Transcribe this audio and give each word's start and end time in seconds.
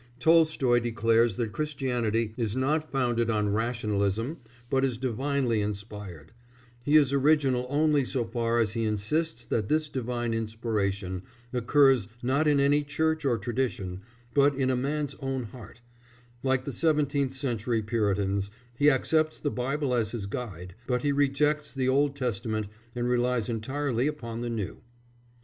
Tolstoy 0.19 0.79
declares 0.79 1.35
that 1.35 1.51
Christianity 1.51 2.33
is 2.35 2.55
not 2.55 2.91
founded 2.91 3.29
on 3.29 3.53
rationalism 3.53 4.37
but 4.67 4.83
is 4.83 4.97
divinely 4.97 5.61
inspired; 5.61 6.31
he 6.83 6.95
is 6.97 7.13
original 7.13 7.67
only 7.69 8.03
so 8.03 8.25
far 8.25 8.57
as 8.59 8.73
he 8.73 8.83
insists 8.83 9.45
that 9.45 9.69
this 9.69 9.89
divine 9.89 10.33
inspiration 10.33 11.21
occurs 11.53 12.07
not 12.23 12.47
in 12.47 12.59
any 12.59 12.81
Church 12.83 13.25
or 13.25 13.37
tradition, 13.37 14.01
but 14.33 14.55
in 14.55 14.71
a 14.71 14.75
man's 14.75 15.13
own 15.19 15.43
heart; 15.43 15.81
like 16.41 16.65
the 16.65 16.71
seventeenth 16.71 17.33
century 17.33 17.83
Puritans, 17.83 18.49
he 18.79 18.89
accepts 18.89 19.37
the 19.37 19.51
Bible 19.51 19.93
as 19.93 20.13
his 20.13 20.25
guide, 20.25 20.73
but 20.87 21.03
he 21.03 21.11
rejects 21.11 21.71
the 21.71 21.87
Old 21.87 22.15
Testament 22.15 22.65
and 22.95 23.07
relies 23.07 23.49
entirely 23.49 24.07
upon 24.07 24.41
the 24.41 24.49
New. 24.49 24.81